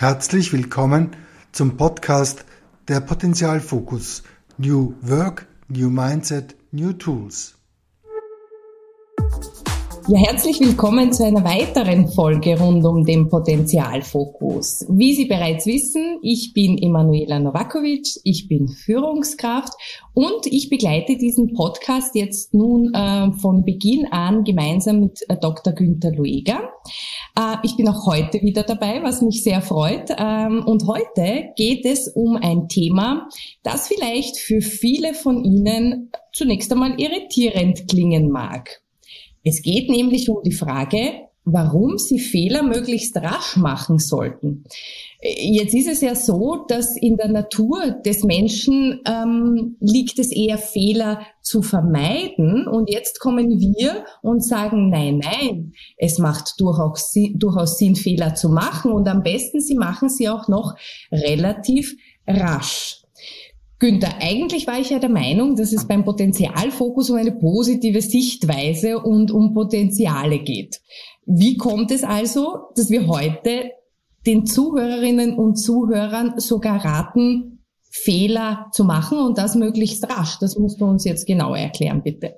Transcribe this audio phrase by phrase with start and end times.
[0.00, 1.16] Herzlich willkommen
[1.50, 2.44] zum Podcast
[2.86, 4.22] der Potenzialfokus
[4.56, 7.56] New Work, New Mindset, New Tools.
[10.06, 14.86] Ja, herzlich willkommen zu einer weiteren Folge rund um den Potenzialfokus.
[14.88, 19.72] Wie Sie bereits wissen, ich bin Emanuela Novakovic, ich bin Führungskraft
[20.14, 25.72] und ich begleite diesen Podcast jetzt nun äh, von Beginn an gemeinsam mit äh, Dr.
[25.72, 26.67] Günther Lueger.
[27.36, 30.10] Äh, ich bin auch heute wieder dabei, was mich sehr freut.
[30.16, 33.28] Ähm, und heute geht es um ein Thema,
[33.62, 38.82] das vielleicht für viele von Ihnen zunächst einmal irritierend klingen mag.
[39.44, 44.64] Es geht nämlich um die Frage, warum sie Fehler möglichst rasch machen sollten.
[45.20, 50.58] Jetzt ist es ja so, dass in der Natur des Menschen ähm, liegt es eher
[50.58, 57.78] Fehler zu vermeiden und jetzt kommen wir und sagen, nein, nein, es macht durchaus, durchaus
[57.78, 60.76] Sinn, Fehler zu machen und am besten, sie machen sie auch noch
[61.10, 63.02] relativ rasch.
[63.80, 68.98] Günther, eigentlich war ich ja der Meinung, dass es beim Potenzialfokus um eine positive Sichtweise
[68.98, 70.80] und um Potenziale geht.
[71.30, 73.72] Wie kommt es also, dass wir heute
[74.26, 77.58] den Zuhörerinnen und Zuhörern sogar raten,
[77.90, 80.38] Fehler zu machen und das möglichst rasch?
[80.38, 82.36] Das musst du uns jetzt genauer erklären, bitte.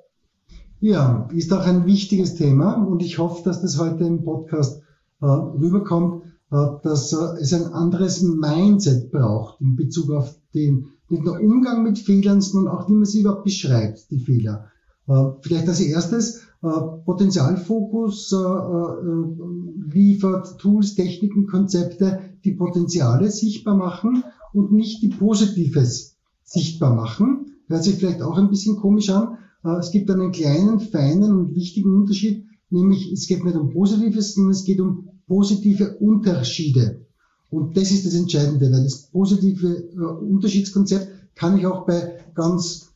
[0.81, 4.83] Ja, ist auch ein wichtiges Thema und ich hoffe, dass das heute im Podcast
[5.21, 11.23] äh, rüberkommt, äh, dass äh, es ein anderes Mindset braucht in Bezug auf den nicht
[11.23, 14.67] nur Umgang mit Fehlern, sondern auch wie man sie überhaupt beschreibt, die Fehler.
[15.07, 24.73] Äh, vielleicht als erstes, Potenzialfokus äh, liefert Tools, Techniken, Konzepte, die Potenziale sichtbar machen und
[24.73, 27.47] nicht die Positives sichtbar machen.
[27.69, 29.39] Hört sich vielleicht auch ein bisschen komisch an.
[29.79, 34.53] Es gibt einen kleinen, feinen und wichtigen Unterschied, nämlich es geht nicht um Positives, sondern
[34.53, 37.07] es geht um positive Unterschiede.
[37.51, 42.90] Und das ist das Entscheidende, weil das positive äh, Unterschiedskonzept kann ich auch bei ganz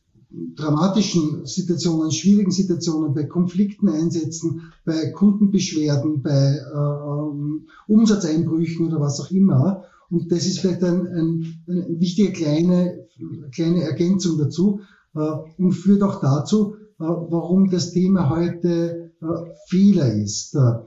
[0.55, 9.31] dramatischen Situationen, schwierigen Situationen, bei Konflikten einsetzen, bei Kundenbeschwerden, bei äh, Umsatzeinbrüchen oder was auch
[9.31, 9.83] immer.
[10.09, 13.07] Und das ist vielleicht ein, ein, eine wichtige kleine,
[13.53, 14.81] kleine Ergänzung dazu
[15.15, 15.19] äh,
[15.57, 19.25] und führt auch dazu, äh, warum das Thema heute äh,
[19.67, 20.55] Fehler ist.
[20.55, 20.81] Äh,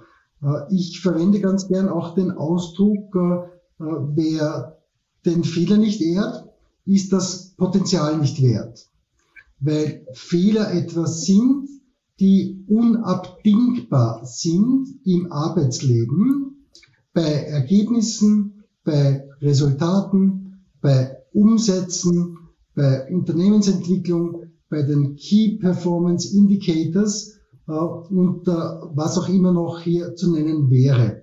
[0.70, 4.78] ich verwende ganz gern auch den Ausdruck, äh, äh, wer
[5.24, 6.48] den Fehler nicht ehrt,
[6.84, 8.88] ist das Potenzial nicht wert.
[9.60, 11.68] Weil Fehler etwas sind,
[12.20, 16.66] die unabdingbar sind im Arbeitsleben,
[17.12, 22.38] bei Ergebnissen, bei Resultaten, bei Umsätzen,
[22.74, 30.14] bei Unternehmensentwicklung, bei den Key Performance Indicators äh, und äh, was auch immer noch hier
[30.14, 31.22] zu nennen wäre.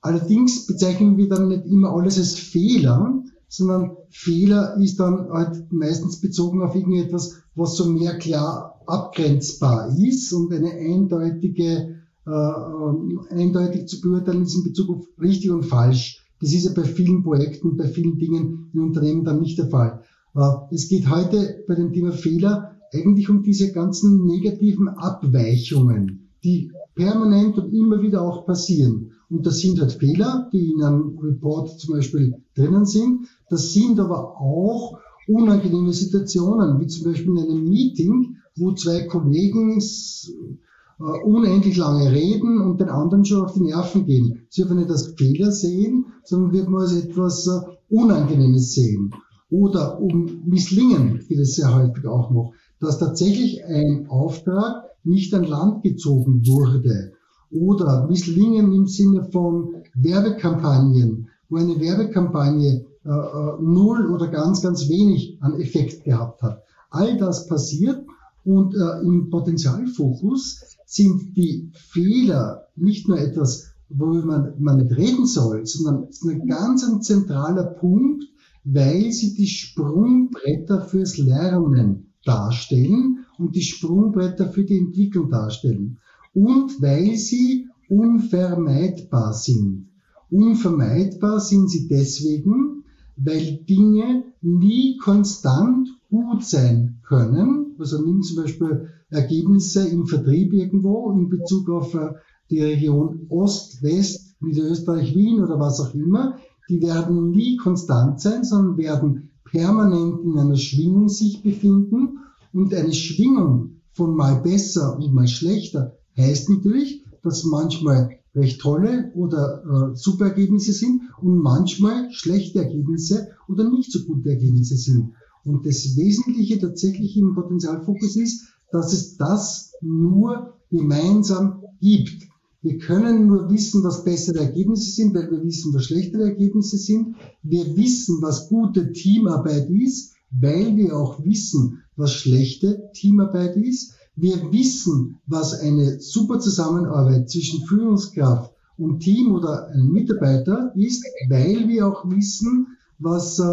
[0.00, 3.13] Allerdings bezeichnen wir dann nicht immer alles als Fehler,
[3.56, 10.32] sondern Fehler ist dann halt meistens bezogen auf irgendetwas, was so mehr klar abgrenzbar ist
[10.32, 16.24] und eine eindeutige, äh, eindeutig zu beurteilen ist in Bezug auf richtig und falsch.
[16.40, 20.02] Das ist ja bei vielen Projekten, bei vielen Dingen in Unternehmen dann nicht der Fall.
[20.34, 26.70] Äh, es geht heute bei dem Thema Fehler eigentlich um diese ganzen negativen Abweichungen, die
[26.94, 29.12] permanent und immer wieder auch passieren.
[29.34, 33.26] Und das sind halt Fehler, die in einem Report zum Beispiel drinnen sind.
[33.50, 34.96] Das sind aber auch
[35.26, 42.60] unangenehme Situationen, wie zum Beispiel in einem Meeting, wo zwei Kollegen äh, unendlich lange reden
[42.60, 44.46] und den anderen schon auf die Nerven gehen.
[44.50, 47.60] Sie dürfen nicht als Fehler sehen, sondern wird man als etwas äh,
[47.92, 49.12] Unangenehmes sehen.
[49.50, 55.42] Oder um Misslingen geht es sehr häufig auch noch, dass tatsächlich ein Auftrag nicht an
[55.42, 57.13] Land gezogen wurde
[57.54, 64.88] oder Misslingen im Sinne von Werbekampagnen, wo eine Werbekampagne äh, äh, null oder ganz, ganz
[64.88, 66.62] wenig an Effekt gehabt hat.
[66.90, 68.04] All das passiert
[68.44, 75.26] und äh, im Potenzialfokus sind die Fehler nicht nur etwas, worüber man, man nicht reden
[75.26, 78.24] soll, sondern es ist ein ganz ein zentraler Punkt,
[78.64, 85.98] weil sie die Sprungbretter fürs Lernen darstellen und die Sprungbretter für die Entwicklung darstellen
[86.34, 89.88] und weil sie unvermeidbar sind.
[90.30, 92.84] Unvermeidbar sind sie deswegen,
[93.16, 97.76] weil Dinge nie konstant gut sein können.
[97.78, 102.10] Also nimm zum Beispiel Ergebnisse im Vertrieb irgendwo in Bezug auf äh,
[102.50, 106.36] die Region Ost, West, Niederösterreich, Wien oder was auch immer.
[106.68, 112.18] Die werden nie konstant sein, sondern werden permanent in einer Schwingung sich befinden.
[112.52, 119.12] Und eine Schwingung von mal besser und mal schlechter heißt natürlich, dass manchmal recht tolle
[119.14, 125.12] oder äh, super Ergebnisse sind und manchmal schlechte Ergebnisse oder nicht so gute Ergebnisse sind.
[125.44, 132.24] Und das Wesentliche tatsächlich im Potenzialfokus ist, dass es das nur gemeinsam gibt.
[132.62, 137.14] Wir können nur wissen, was bessere Ergebnisse sind, weil wir wissen, was schlechtere Ergebnisse sind.
[137.42, 143.92] Wir wissen, was gute Teamarbeit ist, weil wir auch wissen, was schlechte Teamarbeit ist.
[144.16, 151.68] Wir wissen, was eine super Zusammenarbeit zwischen Führungskraft und Team oder einem Mitarbeiter ist, weil
[151.68, 152.68] wir auch wissen,
[152.98, 153.44] was äh,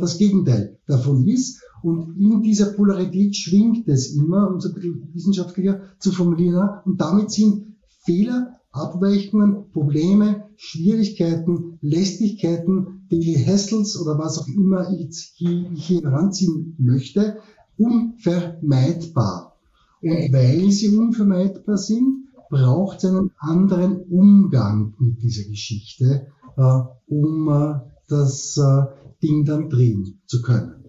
[0.00, 1.60] das Gegenteil davon ist.
[1.82, 6.68] Und in dieser Polarität schwingt es immer, um es ein bisschen wissenschaftlicher zu formulieren.
[6.84, 15.32] Und damit sind Fehler, Abweichungen, Probleme, Schwierigkeiten, Lästigkeiten, Daily Hassles oder was auch immer ich
[15.34, 17.38] hier, heranziehen möchte,
[17.76, 19.55] unvermeidbar.
[20.02, 27.48] Und weil sie unvermeidbar sind, braucht es einen anderen Umgang mit dieser Geschichte, äh, um
[27.48, 28.82] äh, das äh,
[29.22, 30.84] Ding dann drehen zu können.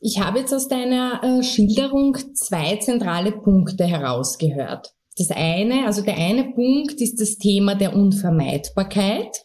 [0.00, 4.94] Ich habe jetzt aus deiner äh, Schilderung zwei zentrale Punkte herausgehört.
[5.16, 9.44] Das eine, also der eine Punkt ist das Thema der Unvermeidbarkeit.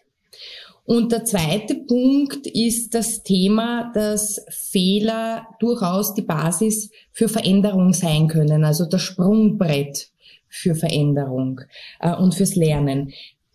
[0.87, 8.29] Und der zweite Punkt ist das Thema, dass Fehler durchaus die Basis für Veränderung sein
[8.29, 10.11] können, also das Sprungbrett
[10.47, 11.59] für Veränderung
[11.99, 13.11] äh, und fürs Lernen.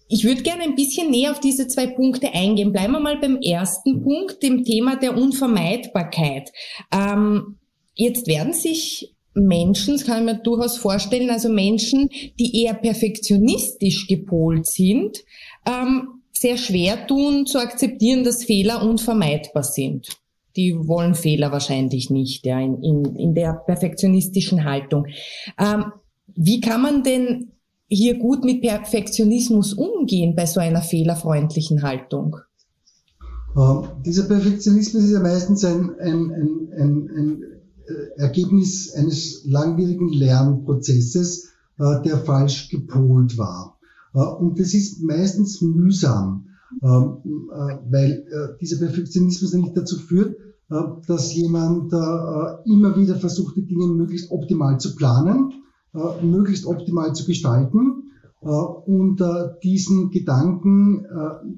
[0.08, 2.70] Ich würde gerne ein bisschen näher auf diese zwei Punkte eingehen.
[2.70, 6.52] Bleiben wir mal beim ersten Punkt, dem Thema der Unvermeidbarkeit.
[6.93, 7.56] Ähm,
[7.94, 14.06] jetzt werden sich Menschen, das kann ich mir durchaus vorstellen, also Menschen, die eher perfektionistisch
[14.06, 15.17] gepolt sind,
[15.67, 20.09] ähm, sehr schwer tun zu akzeptieren, dass Fehler unvermeidbar sind.
[20.56, 25.06] Die wollen Fehler wahrscheinlich nicht, ja, in, in, in der perfektionistischen Haltung.
[25.59, 25.85] Ähm,
[26.35, 27.53] wie kann man denn
[27.89, 32.37] hier gut mit Perfektionismus umgehen bei so einer fehlerfreundlichen Haltung?
[33.55, 37.43] Uh, dieser Perfektionismus ist ja meistens ein, ein, ein, ein,
[37.87, 43.79] äh, Ergebnis eines langwierigen Lernprozesses, uh, der falsch gepolt war.
[44.14, 46.47] Äh, und das ist meistens mühsam,
[46.82, 47.17] ähm,
[47.50, 50.37] äh, weil äh, dieser Perfektionismus nicht dazu führt,
[51.06, 51.93] dass jemand
[52.64, 55.53] immer wieder versucht, die Dinge möglichst optimal zu planen,
[56.23, 58.05] möglichst optimal zu gestalten
[58.41, 59.23] und
[59.62, 61.05] diesen Gedanken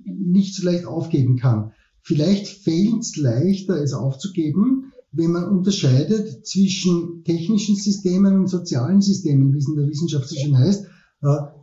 [0.05, 1.71] nicht so leicht aufgeben kann.
[2.03, 9.55] Vielleicht fällt es leichter, es aufzugeben, wenn man unterscheidet zwischen technischen Systemen und sozialen Systemen,
[9.55, 10.87] wie es in der Wissenschaft so schön heißt,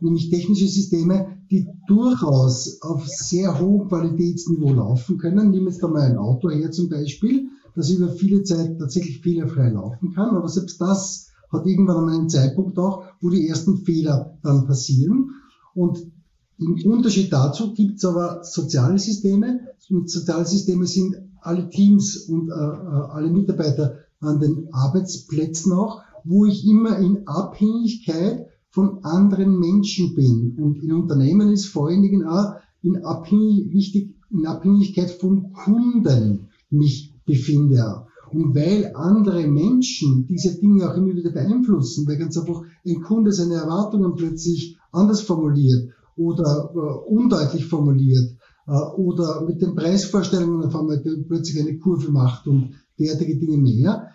[0.00, 5.50] nämlich technische Systeme, die durchaus auf sehr hohem Qualitätsniveau laufen können.
[5.50, 9.70] Nehmen wir jetzt einmal ein Auto her zum Beispiel, das über viele Zeit tatsächlich fehlerfrei
[9.70, 14.38] laufen kann, aber selbst das hat irgendwann einmal einen Zeitpunkt auch, wo die ersten Fehler
[14.42, 15.30] dann passieren.
[15.74, 16.06] Und
[16.58, 19.60] im Unterschied dazu gibt es aber soziale Systeme.
[19.90, 26.02] Und soziale Systeme sind alle Teams und äh, äh, alle Mitarbeiter an den Arbeitsplätzen auch,
[26.24, 30.56] wo ich immer in Abhängigkeit von anderen Menschen bin.
[30.58, 36.48] Und in Unternehmen ist vor allen Dingen auch in, Abhängig, wichtig, in Abhängigkeit von Kunden
[36.70, 38.06] mich befinde.
[38.32, 43.30] Und weil andere Menschen diese Dinge auch immer wieder beeinflussen, weil ganz einfach ein Kunde
[43.30, 46.78] seine Erwartungen plötzlich anders formuliert oder äh,
[47.10, 48.36] undeutlich formuliert
[48.66, 54.08] äh, oder mit den Preisvorstellungen auf einmal plötzlich eine Kurve macht und derartige Dinge mehr,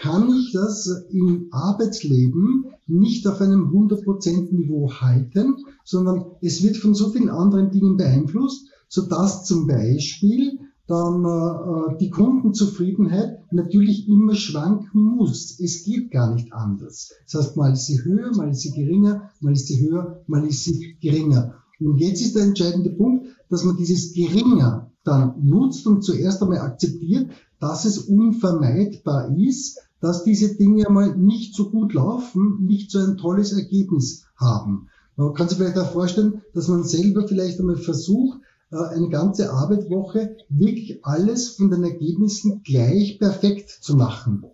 [0.00, 6.94] kann ich das im Arbeitsleben nicht auf einem 100% Niveau halten, sondern es wird von
[6.94, 15.16] so vielen anderen Dingen beeinflusst, sodass zum Beispiel dann äh, die Kundenzufriedenheit natürlich immer schwanken
[15.16, 15.58] muss.
[15.60, 17.12] Es geht gar nicht anders.
[17.30, 20.46] Das heißt, mal ist sie höher, mal ist sie geringer, mal ist sie höher, mal
[20.46, 21.54] ist sie geringer.
[21.80, 26.58] Und jetzt ist der entscheidende Punkt, dass man dieses geringer dann nutzt und zuerst einmal
[26.58, 27.30] akzeptiert,
[27.62, 33.16] dass es unvermeidbar ist, dass diese Dinge mal nicht so gut laufen, nicht so ein
[33.16, 34.88] tolles Ergebnis haben.
[35.14, 38.40] Man kann sich vielleicht auch vorstellen, dass man selber vielleicht einmal versucht,
[38.72, 44.44] äh, eine ganze Arbeitswoche wirklich alles von den Ergebnissen gleich perfekt zu machen.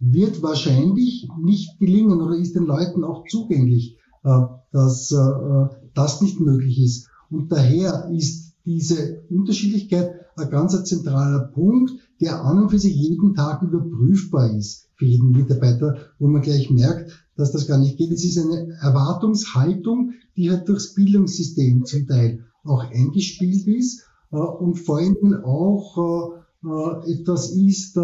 [0.00, 4.40] Wird wahrscheinlich nicht gelingen oder ist den Leuten auch zugänglich, äh,
[4.72, 7.08] dass äh, das nicht möglich ist.
[7.30, 13.34] Und daher ist diese Unterschiedlichkeit ein ganz zentraler Punkt, der an und für sich jeden
[13.34, 18.12] Tag überprüfbar ist für jeden Mitarbeiter, wo man gleich merkt, dass das gar nicht geht.
[18.12, 24.76] Es ist eine Erwartungshaltung, die halt durchs Bildungssystem zum Teil auch eingespielt ist äh, und
[24.76, 27.96] vor allem auch äh, äh, etwas ist,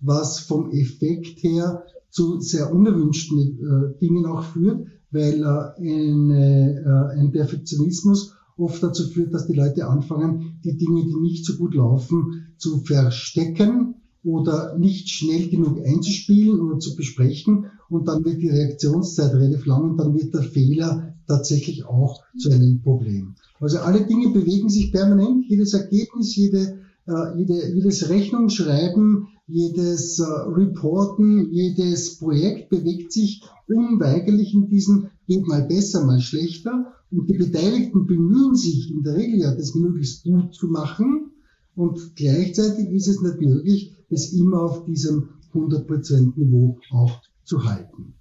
[0.00, 8.82] was vom Effekt her zu sehr unerwünschten Dingen auch führt, weil eine, ein Perfektionismus oft
[8.82, 13.96] dazu führt, dass die Leute anfangen, die Dinge, die nicht so gut laufen, zu verstecken
[14.24, 19.90] oder nicht schnell genug einzuspielen oder zu besprechen und dann wird die Reaktionszeit relativ lang
[19.90, 23.36] und dann wird der Fehler tatsächlich auch zu einem Problem.
[23.60, 30.24] Also alle Dinge bewegen sich permanent, jedes Ergebnis, jede, äh, jede, jedes Rechnungsschreiben, jedes äh,
[30.24, 36.92] Reporten, jedes Projekt bewegt sich unweigerlich in diesen, geht mal besser, mal schlechter.
[37.10, 41.30] Und die Beteiligten bemühen sich in der Regel ja, das möglichst gut zu machen.
[41.74, 48.14] Und gleichzeitig ist es nicht möglich, es immer auf diesem 100% Niveau auch zu halten.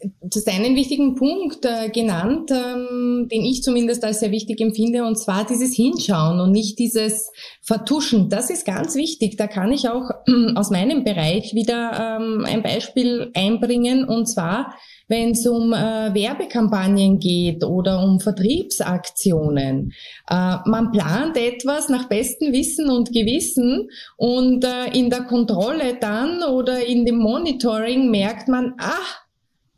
[0.00, 5.04] Du hast einen wichtigen Punkt äh, genannt, ähm, den ich zumindest als sehr wichtig empfinde,
[5.04, 8.28] und zwar dieses Hinschauen und nicht dieses Vertuschen.
[8.28, 9.36] Das ist ganz wichtig.
[9.36, 14.72] Da kann ich auch äh, aus meinem Bereich wieder ähm, ein Beispiel einbringen, und zwar
[15.08, 19.92] wenn es um äh, Werbekampagnen geht oder um Vertriebsaktionen.
[20.30, 26.42] Äh, man plant etwas nach bestem Wissen und Gewissen und äh, in der Kontrolle dann
[26.42, 29.27] oder in dem Monitoring merkt man, ach,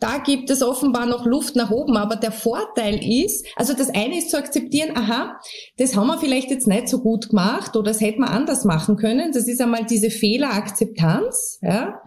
[0.00, 1.97] da gibt es offenbar noch Luft nach oben.
[1.97, 5.38] Aber der Vorteil ist, also das eine ist zu akzeptieren, aha,
[5.76, 8.97] das haben wir vielleicht jetzt nicht so gut gemacht oder das hätten wir anders machen
[8.97, 9.33] können.
[9.33, 12.00] Das ist einmal diese Fehlerakzeptanz, ja.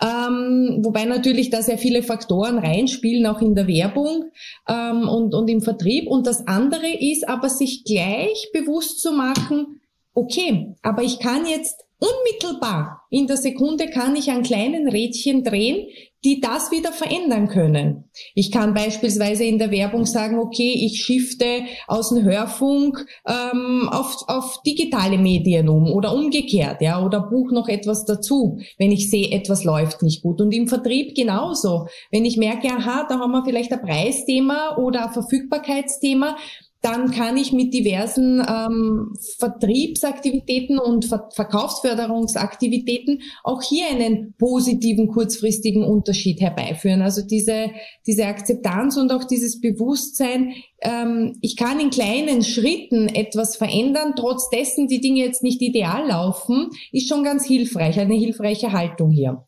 [0.00, 4.30] Ähm, wobei natürlich da sehr viele Faktoren reinspielen, auch in der Werbung
[4.68, 6.06] ähm, und, und im Vertrieb.
[6.06, 9.80] Und das andere ist aber sich gleich bewusst zu machen,
[10.14, 15.86] okay, aber ich kann jetzt unmittelbar in der Sekunde kann ich an kleinen Rädchen drehen,
[16.24, 18.04] die das wieder verändern können.
[18.34, 24.16] Ich kann beispielsweise in der Werbung sagen, okay, ich shifte aus dem Hörfunk ähm, auf,
[24.28, 29.32] auf digitale Medien um oder umgekehrt, ja, oder buch noch etwas dazu, wenn ich sehe,
[29.32, 30.40] etwas läuft nicht gut.
[30.40, 31.86] Und im Vertrieb genauso.
[32.10, 36.36] Wenn ich merke, aha, da haben wir vielleicht ein Preisthema oder ein Verfügbarkeitsthema,
[36.82, 45.84] dann kann ich mit diversen ähm, Vertriebsaktivitäten und Ver Verkaufsförderungsaktivitäten auch hier einen positiven kurzfristigen
[45.84, 47.00] Unterschied herbeiführen.
[47.00, 47.70] Also diese,
[48.06, 54.50] diese Akzeptanz und auch dieses Bewusstsein, ähm, ich kann in kleinen Schritten etwas verändern, trotz
[54.50, 59.44] dessen die Dinge jetzt nicht ideal laufen, ist schon ganz hilfreich, eine hilfreiche Haltung hier.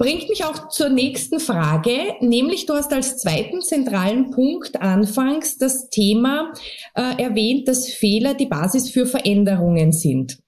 [0.00, 5.90] Bringt mich auch zur nächsten Frage, nämlich du hast als zweiten zentralen Punkt anfangs das
[5.90, 6.54] Thema
[6.94, 10.38] äh, erwähnt, dass Fehler die Basis für Veränderungen sind.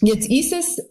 [0.00, 0.82] Jetzt ist es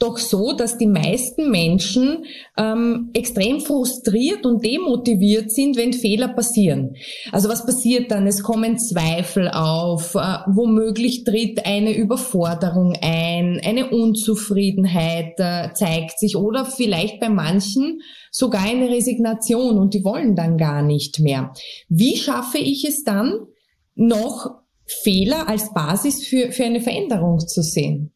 [0.00, 2.24] doch so, dass die meisten Menschen
[2.56, 6.96] ähm, extrem frustriert und demotiviert sind, wenn Fehler passieren.
[7.30, 8.26] Also was passiert dann?
[8.26, 16.36] Es kommen Zweifel auf, äh, womöglich tritt eine Überforderung ein, eine Unzufriedenheit äh, zeigt sich
[16.36, 21.52] oder vielleicht bei manchen sogar eine Resignation und die wollen dann gar nicht mehr.
[21.88, 23.46] Wie schaffe ich es dann,
[23.94, 24.50] noch
[24.86, 28.12] Fehler als Basis für, für eine Veränderung zu sehen?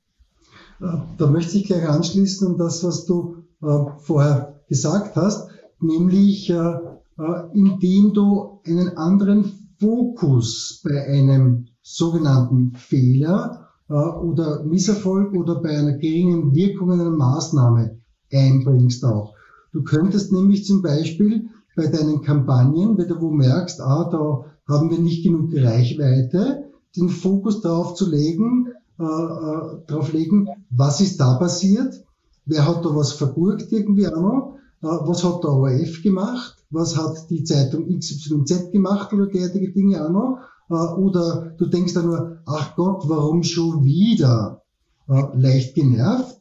[1.19, 5.49] Da möchte ich gleich anschließen an das, was du äh, vorher gesagt hast,
[5.81, 6.55] nämlich äh,
[7.19, 9.45] äh, indem du einen anderen
[9.79, 17.99] Fokus bei einem sogenannten Fehler äh, oder Misserfolg oder bei einer geringen Wirkung einer Maßnahme
[18.33, 19.35] einbringst auch.
[19.73, 24.91] Du könntest nämlich zum Beispiel bei deinen Kampagnen, wenn du wo merkst, ah, da haben
[24.91, 31.19] wir nicht genug Reichweite, den Fokus darauf zu legen, äh, äh, drauf legen, was ist
[31.19, 32.05] da passiert,
[32.47, 36.97] wer hat da was vergurkt irgendwie auch noch, äh, was hat der ORF gemacht, was
[36.97, 40.39] hat die Zeitung XYZ gemacht oder derartige Dinge auch noch,
[40.71, 44.63] äh, oder du denkst dann nur, ach Gott, warum schon wieder,
[45.09, 46.41] äh, leicht genervt,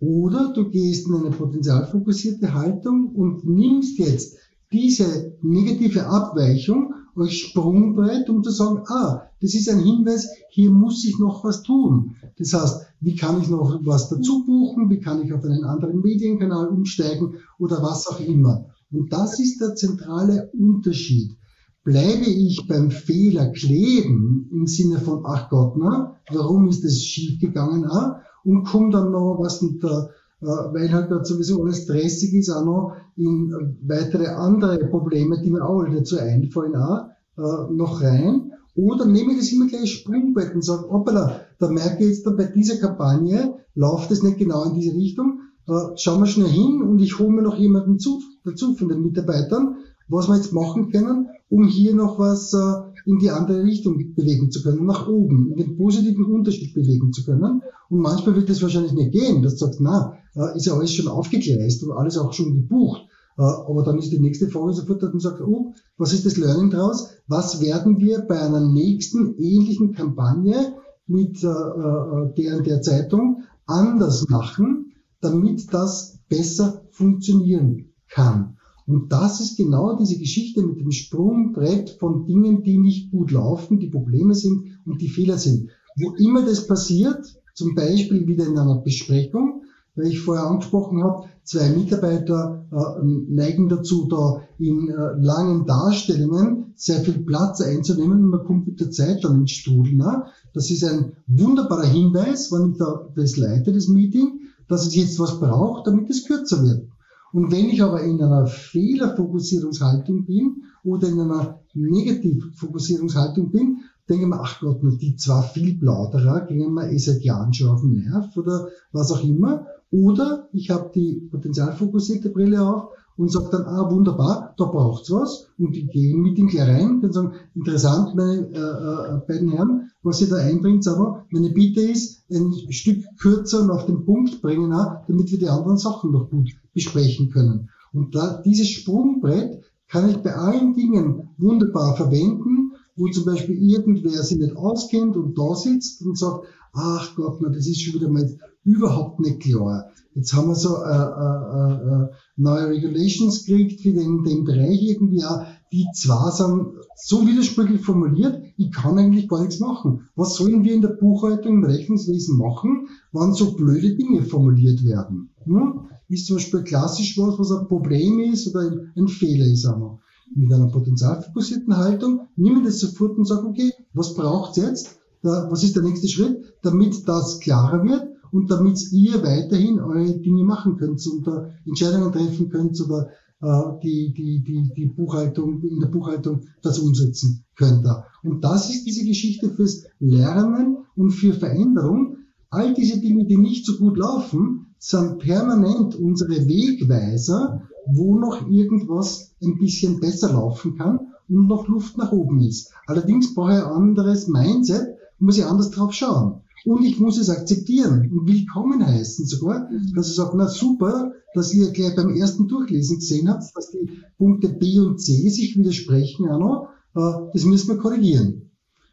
[0.00, 4.38] oder du gehst in eine potenzialfokussierte Haltung und nimmst jetzt
[4.72, 11.04] diese negative Abweichung als Sprungbrett, um zu sagen, ah, das ist ein Hinweis, hier muss
[11.04, 12.16] ich noch was tun.
[12.38, 16.00] Das heißt, wie kann ich noch was dazu buchen, wie kann ich auf einen anderen
[16.00, 18.66] Medienkanal umsteigen oder was auch immer.
[18.92, 21.36] Und das ist der zentrale Unterschied.
[21.84, 27.86] Bleibe ich beim Fehler kleben im Sinne von, ach Gott, na, warum ist das schiefgegangen,
[27.86, 30.10] ah, und komme dann noch was mit der
[30.40, 35.64] weil halt dort sowieso alles stressig ist, auch noch in weitere andere Probleme, die mir
[35.64, 38.52] auch dazu einfallen, auch, äh, noch rein.
[38.74, 42.36] Oder nehme ich das immer gleich Sprungbrett und sage, hoppala, da merke ich jetzt dann
[42.36, 46.82] bei dieser Kampagne, läuft es nicht genau in diese Richtung, äh, schauen wir schnell hin
[46.82, 49.76] und ich hole mir noch jemanden zu, dazu von den Mitarbeitern,
[50.08, 54.50] was wir jetzt machen können, um hier noch was äh, in die andere Richtung bewegen
[54.50, 57.62] zu können, nach oben, den positiven Unterschied bewegen zu können.
[57.90, 60.94] Und manchmal wird das wahrscheinlich nicht gehen, dass du sagst, na, äh, ist ja alles
[60.94, 63.02] schon aufgegleist und alles auch schon gebucht.
[63.36, 66.36] Äh, aber dann ist die nächste Frage sofort, dass man sagt, oh, was ist das
[66.36, 67.10] Learning daraus?
[67.26, 70.76] Was werden wir bei einer nächsten ähnlichen Kampagne
[71.08, 78.56] mit äh, der der Zeitung anders machen, damit das besser funktionieren kann?
[78.86, 83.80] Und das ist genau diese Geschichte mit dem Sprungbrett von Dingen, die nicht gut laufen,
[83.80, 85.70] die Probleme sind und die Fehler sind.
[85.96, 89.64] Wo immer das passiert, zum Beispiel wieder in einer Besprechung,
[89.94, 96.72] weil ich vorher angesprochen habe, zwei Mitarbeiter äh, neigen dazu, da in äh, langen Darstellungen
[96.74, 99.92] sehr viel Platz einzunehmen und man kommt mit der Zeit dann ins Strudel.
[99.92, 100.24] Ne?
[100.54, 105.20] Das ist ein wunderbarer Hinweis, wenn ich da das leite, das Meeting, dass es jetzt
[105.20, 106.88] was braucht, damit es kürzer wird.
[107.34, 114.40] Und wenn ich aber in einer Fehlerfokussierungshaltung bin oder in einer Negativfokussierungshaltung bin, denke mir,
[114.40, 118.36] ach Gott, die zwei viel Plauderer gehen mir eh seit Jahren schon auf den Nerv
[118.36, 119.66] oder was auch immer.
[119.92, 125.48] Oder ich habe die potenzialfokussierte Brille auf und sage dann, ah wunderbar, da braucht's was.
[125.58, 129.90] Und die gehen mit ihm gleich rein und sagen, interessant, meine äh, äh, beiden Herren,
[130.02, 134.40] was ihr da einbringt, aber meine Bitte ist, ein Stück kürzer und auf den Punkt
[134.40, 137.68] bringen, auch, damit wir die anderen Sachen noch gut besprechen können.
[137.92, 144.22] Und da, dieses Sprungbrett kann ich bei allen Dingen wunderbar verwenden, wo zum Beispiel irgendwer
[144.22, 148.10] sich nicht auskennt und da sitzt und sagt, ach Gott, na, das ist schon wieder
[148.10, 149.90] mal überhaupt nicht klar.
[150.14, 155.24] Jetzt haben wir so äh, äh, äh, neue Regulations gekriegt für den, den Bereich irgendwie
[155.24, 155.46] auch.
[155.72, 156.66] Die zwar sind
[156.96, 160.08] so widersprüchlich formuliert, ich kann eigentlich gar nichts machen.
[160.16, 165.30] Was sollen wir in der Buchhaltung, im Rechnungswesen machen, wann so blöde Dinge formuliert werden?
[165.44, 165.88] Hm?
[166.08, 170.00] Ist zum Beispiel klassisch was, was ein Problem ist oder ein Fehler ist einmal.
[170.34, 174.98] Mit einer potenzialfokussierten Haltung nehme ich das sofort und sage, okay, was braucht's jetzt?
[175.22, 180.18] Da, was ist der nächste Schritt, damit das klarer wird und damit ihr weiterhin eure
[180.18, 183.10] Dinge machen könnt da Entscheidungen treffen könnt oder
[183.42, 187.86] äh, die, die, die, die Buchhaltung, in der Buchhaltung das umsetzen könnt.
[188.22, 192.16] Und das ist diese Geschichte fürs Lernen und für Veränderung.
[192.52, 199.30] All diese Dinge, die nicht so gut laufen, sind permanent unsere Wegweiser, wo noch irgendwas
[199.40, 202.72] ein bisschen besser laufen kann und noch Luft nach oben ist.
[202.88, 206.40] Allerdings brauche ich ein anderes Mindset, muss ich anders drauf schauen.
[206.64, 209.94] Und ich muss es akzeptieren und willkommen heißen sogar, mhm.
[209.94, 213.88] dass ich sage, na super, dass ihr gleich beim ersten Durchlesen gesehen habt, dass die
[214.18, 216.68] Punkte B und C sich widersprechen auch noch.
[216.96, 218.49] Äh, das müssen wir korrigieren.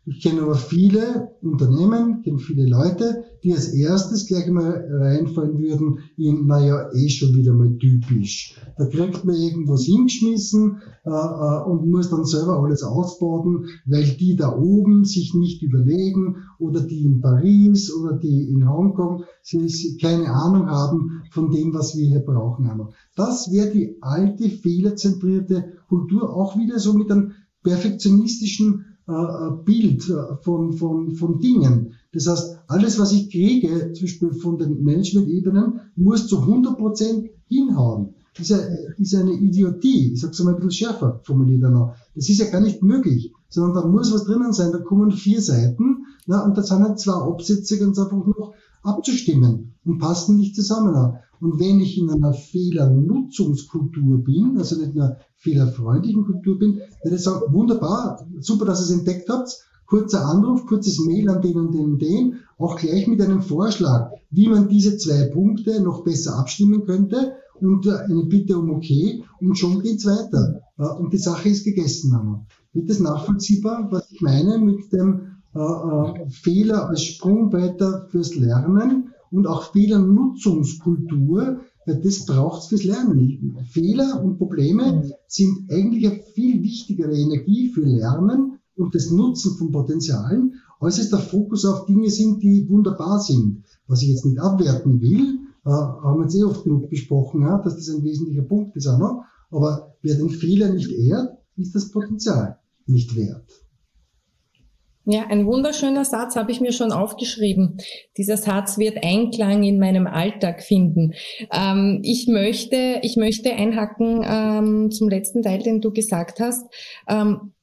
[0.10, 6.00] Ich kenne aber viele Unternehmen, kenne viele Leute, die als erstes gleich mal reinfallen würden
[6.16, 8.56] in, naja, eh schon wieder mal typisch.
[8.78, 14.38] Da kriegt man irgendwas hingeschmissen äh, äh, und muss dann selber alles ausbauen, weil die
[14.38, 20.34] da oben sich nicht überlegen oder die in Paris oder die in Hongkong sie, keine
[20.34, 22.72] Ahnung haben von dem, was wir hier brauchen.
[23.18, 28.86] Das wäre die alte fehlerzentrierte Kultur auch wieder so mit einem perfektionistischen
[29.64, 31.94] Bild äh, von, von, von Dingen.
[32.14, 38.14] Das heißt, alles, was ich kriege, zum Beispiel von den Management-Ebenen, muss zu 100% hinhauen.
[38.38, 40.14] Das ist, eine Idiotie.
[40.14, 41.96] Ich sage es mal ein bisschen schärfer formuliert noch.
[42.14, 43.34] Das ist ja gar nicht möglich.
[43.50, 44.72] Sondern da muss was drinnen sein.
[44.72, 48.54] Da kommen vier Seiten na, und da sind halt zwei Absätze ganz einfach noch
[48.88, 51.18] abzustimmen und passen nicht zusammen.
[51.40, 57.16] Und wenn ich in einer Fehlernutzungskultur bin, also nicht in einer fehlerfreundlichen Kultur bin, werde
[57.16, 61.56] ich sagen, wunderbar, super, dass ihr es entdeckt habt, kurzer Anruf, kurzes Mail an den
[61.58, 66.04] und den und den, auch gleich mit einem Vorschlag, wie man diese zwei Punkte noch
[66.04, 70.62] besser abstimmen könnte und äh, eine Bitte um okay und schon geht's weiter.
[70.78, 72.46] Äh, und die Sache ist gegessen.
[72.74, 75.37] Wird das nachvollziehbar, was ich meine mit dem
[76.30, 79.14] Fehler als Sprungweiter fürs Lernen?
[79.32, 83.58] und auch Fehlernutzungskultur, weil das braucht es fürs Lernen.
[83.70, 85.12] Fehler und Probleme mhm.
[85.28, 91.10] sind eigentlich eine viel wichtigere Energie für Lernen und das Nutzen von Potenzialen, als es
[91.10, 93.64] der Fokus auf Dinge sind, die wunderbar sind.
[93.88, 97.58] Was ich jetzt nicht abwerten will, äh, haben wir jetzt eh oft genug besprochen, ja,
[97.58, 99.24] dass das ein wesentlicher Punkt ist auch noch.
[99.50, 103.67] Aber wer den Fehler nicht ehrt, ist das Potenzial nicht wert.
[105.10, 107.78] Ja, ein wunderschöner Satz habe ich mir schon aufgeschrieben.
[108.18, 111.14] Dieser Satz wird Einklang in meinem Alltag finden.
[111.50, 116.66] Ähm, ich möchte, ich möchte einhacken ähm, zum letzten Teil, den du gesagt hast.
[117.08, 117.54] Ähm,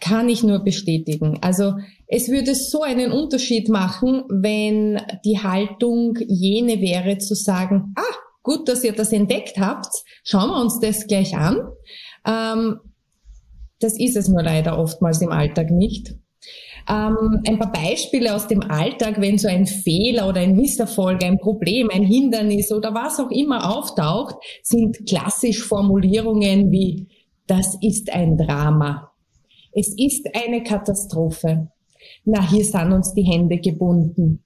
[0.00, 1.36] kann ich nur bestätigen.
[1.42, 1.74] Also
[2.06, 8.70] es würde so einen Unterschied machen, wenn die Haltung jene wäre zu sagen, ah, gut,
[8.70, 9.92] dass ihr das entdeckt habt,
[10.24, 11.58] schauen wir uns das gleich an.
[12.26, 12.80] Ähm,
[13.80, 16.14] das ist es nur leider oftmals im Alltag nicht.
[16.88, 21.38] Ähm, ein paar Beispiele aus dem Alltag, wenn so ein Fehler oder ein Misserfolg, ein
[21.38, 27.08] Problem, ein Hindernis oder was auch immer auftaucht, sind klassisch Formulierungen wie,
[27.46, 29.10] das ist ein Drama.
[29.72, 31.68] Es ist eine Katastrophe.
[32.24, 34.42] Na, hier sind uns die Hände gebunden.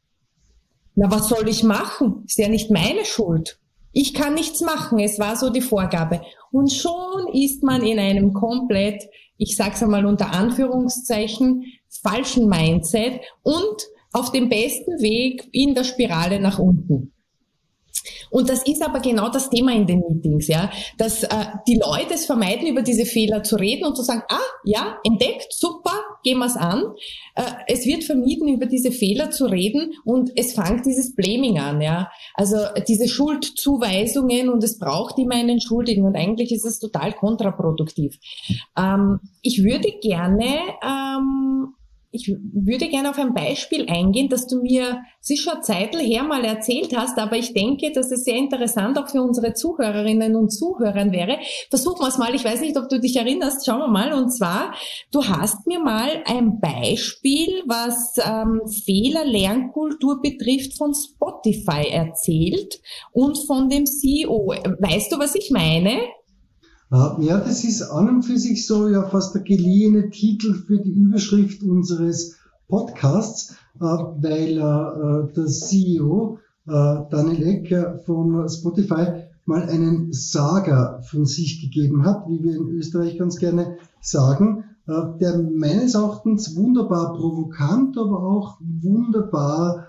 [0.94, 2.24] Na, was soll ich machen?
[2.26, 3.59] Ist ja nicht meine Schuld.
[3.92, 4.98] Ich kann nichts machen.
[4.98, 6.20] Es war so die Vorgabe.
[6.53, 9.09] Und schon ist man in einem komplett,
[9.40, 16.40] ich sag's einmal unter Anführungszeichen, falschen Mindset und auf dem besten Weg in der Spirale
[16.40, 17.14] nach unten.
[18.31, 21.29] Und das ist aber genau das Thema in den Meetings, ja, dass äh,
[21.66, 25.53] die Leute es vermeiden, über diese Fehler zu reden und zu sagen, ah, ja, entdeckt,
[25.53, 26.83] super, gehen wir es an.
[27.35, 31.81] Äh, es wird vermieden, über diese Fehler zu reden und es fängt dieses Blaming an,
[31.81, 32.11] ja.
[32.35, 38.19] Also diese Schuldzuweisungen und es braucht immer einen Schuldigen und eigentlich ist es total kontraproduktiv.
[38.79, 41.75] Ähm, ich würde gerne ähm,
[42.12, 46.25] ich würde gerne auf ein Beispiel eingehen, das du mir, es ist schon Zeit her
[46.25, 50.51] mal erzählt hast, aber ich denke, dass es sehr interessant auch für unsere Zuhörerinnen und
[50.51, 51.38] Zuhörer wäre.
[51.68, 54.12] Versuchen wir es mal, ich weiß nicht, ob du dich erinnerst, schauen wir mal.
[54.12, 54.75] Und zwar,
[55.12, 62.81] du hast mir mal ein Beispiel, was ähm, Fehler-Lernkultur betrifft, von Spotify erzählt
[63.12, 64.49] und von dem CEO.
[64.81, 66.01] Weißt du, was ich meine?
[66.90, 70.79] Äh, ja, das ist an und für sich so ja fast der geliehene Titel für
[70.79, 72.37] die Überschrift unseres
[72.68, 81.62] Podcasts, äh, weil äh, der CEO Daniel Eck von Spotify mal einen Saga von sich
[81.62, 88.22] gegeben hat, wie wir in Österreich ganz gerne sagen, der meines Erachtens wunderbar provokant, aber
[88.22, 89.87] auch wunderbar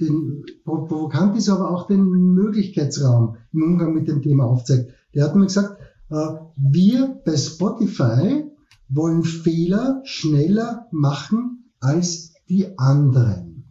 [0.00, 4.92] den, provokant ist, aber auch den Möglichkeitsraum im Umgang mit dem Thema aufzeigt.
[5.14, 5.78] Der hat mir gesagt,
[6.10, 6.14] äh,
[6.56, 8.44] wir bei Spotify
[8.88, 13.64] wollen Fehler schneller machen als die anderen.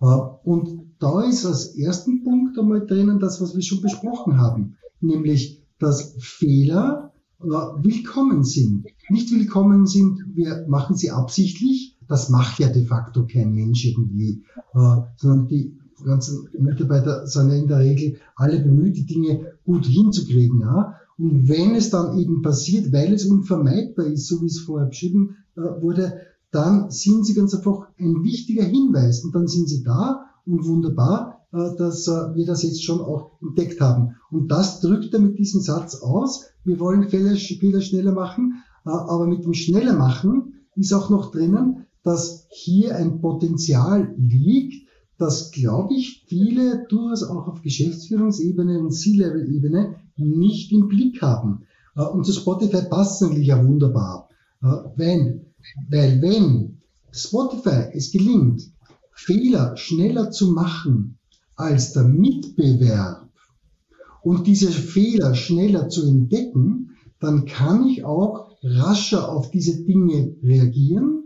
[0.00, 4.76] Äh, und da ist als ersten Punkt einmal drinnen das, was wir schon besprochen haben,
[5.00, 8.86] nämlich, dass Fehler äh, willkommen sind.
[9.10, 14.42] Nicht willkommen sind, wir machen sie absichtlich, das macht ja de facto kein Mensch irgendwie,
[14.74, 19.86] äh, sondern die ganzen Mitarbeiter sind ja in der Regel alle bemüht, die Dinge gut
[19.86, 20.60] hinzukriegen.
[20.60, 20.94] Ja?
[21.18, 25.36] Und wenn es dann eben passiert, weil es unvermeidbar ist, so wie es vorher beschrieben
[25.56, 30.26] äh, wurde, dann sind sie ganz einfach ein wichtiger Hinweis und dann sind sie da
[30.44, 34.16] und wunderbar, äh, dass äh, wir das jetzt schon auch entdeckt haben.
[34.30, 36.44] Und das drückt er mit diesem Satz aus.
[36.64, 41.30] Wir wollen Fehler, Fehler schneller machen, äh, aber mit dem schneller machen ist auch noch
[41.30, 44.86] drinnen, dass hier ein Potenzial liegt,
[45.18, 51.66] das, glaube ich, viele durchaus auch auf Geschäftsführungsebene und C-Level-Ebene nicht im Blick haben.
[51.96, 54.28] Äh, und zu Spotify passt es eigentlich ja wunderbar.
[54.62, 55.46] Äh, wenn,
[55.90, 58.62] weil wenn Spotify es gelingt,
[59.10, 61.18] Fehler schneller zu machen
[61.56, 63.28] als der Mitbewerb
[64.22, 71.16] und diese Fehler schneller zu entdecken, dann kann ich auch rascher auf diese Dinge reagieren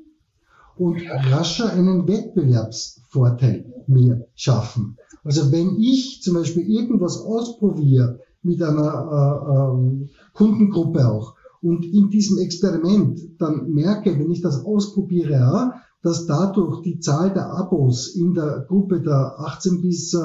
[0.81, 0.99] und
[1.31, 4.97] rascher einen Wettbewerbsvorteil mir schaffen.
[5.23, 12.09] Also wenn ich zum Beispiel irgendwas ausprobiere mit einer äh, äh, Kundengruppe auch und in
[12.09, 18.15] diesem Experiment dann merke, wenn ich das ausprobiere, ja, dass dadurch die Zahl der Abos
[18.15, 20.19] in der Gruppe der 18 bis äh,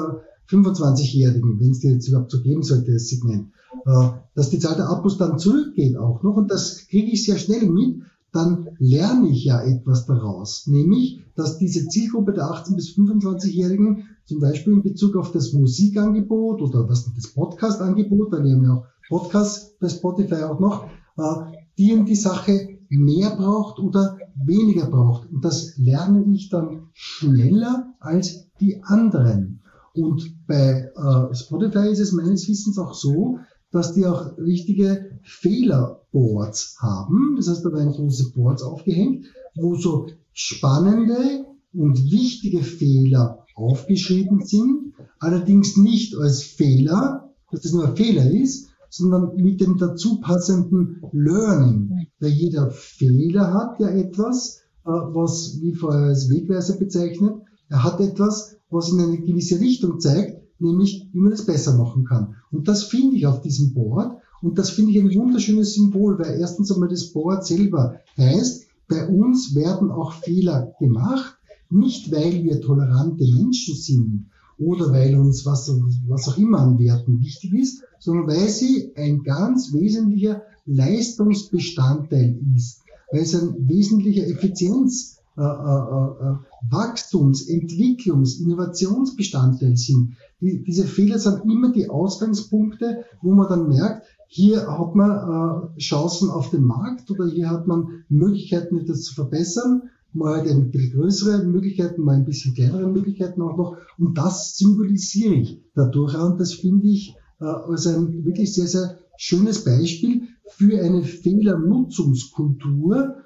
[0.48, 3.48] 25-Jährigen, wenn es die jetzt überhaupt so geben sollte, das Segment,
[3.84, 7.36] äh, dass die Zahl der Abos dann zurückgeht auch noch und das kriege ich sehr
[7.36, 8.00] schnell mit,
[8.36, 10.66] dann lerne ich ja etwas daraus.
[10.66, 16.60] Nämlich, dass diese Zielgruppe der 18- bis 25-Jährigen zum Beispiel in Bezug auf das Musikangebot
[16.60, 20.84] oder was das Podcast-Angebot, weil wir haben ja auch Podcasts bei Spotify auch noch,
[21.16, 25.30] äh, die in die Sache mehr braucht oder weniger braucht.
[25.30, 29.60] Und das lerne ich dann schneller als die anderen.
[29.94, 33.38] Und bei äh, Spotify ist es meines Wissens auch so,
[33.76, 37.34] dass die auch richtige Fehlerboards haben.
[37.36, 44.94] Das heißt, da werden große Boards aufgehängt, wo so spannende und wichtige Fehler aufgeschrieben sind,
[45.18, 51.02] allerdings nicht als Fehler, dass das nur ein Fehler ist, sondern mit dem dazu passenden
[51.12, 52.06] Learning.
[52.18, 57.34] Weil jeder Fehler hat ja etwas, äh, was wie vorher als Wegweiser bezeichnet,
[57.68, 62.04] er hat etwas, was in eine gewisse Richtung zeigt, nämlich wie man es besser machen
[62.04, 62.36] kann.
[62.50, 66.38] Und das finde ich auf diesem Board und das finde ich ein wunderschönes Symbol, weil
[66.40, 71.36] erstens einmal das Board selber heißt, bei uns werden auch Fehler gemacht,
[71.70, 74.26] nicht weil wir tolerante Menschen sind
[74.58, 75.70] oder weil uns was,
[76.06, 82.82] was auch immer an Werten wichtig ist, sondern weil sie ein ganz wesentlicher Leistungsbestandteil ist.
[83.10, 86.34] weil es ein wesentlicher Effizienz, äh, äh, äh,
[86.70, 90.16] Wachstums-, Entwicklungs-, Innovationsbestandteil sind.
[90.40, 95.78] Die, diese Fehler sind immer die Ausgangspunkte, wo man dann merkt, hier hat man äh,
[95.78, 99.82] Chancen auf dem Markt oder hier hat man Möglichkeiten, etwas zu verbessern
[100.16, 103.76] mal ein bisschen größere Möglichkeiten, mal ein bisschen kleinere Möglichkeiten auch noch.
[103.98, 108.98] Und das symbolisiere ich dadurch und das finde ich äh, als ein wirklich sehr, sehr
[109.16, 113.16] schönes Beispiel für eine Fehlernutzungskultur,